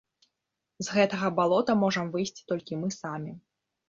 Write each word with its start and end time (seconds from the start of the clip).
З 0.85 0.95
гэтага 0.95 1.29
балота 1.39 1.75
можам 1.81 2.09
выйсці 2.15 2.47
толькі 2.53 2.79
мы 2.81 2.89
самі. 2.97 3.31